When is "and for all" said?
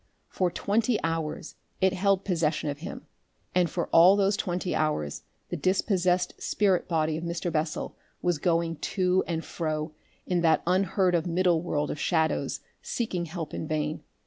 3.53-4.15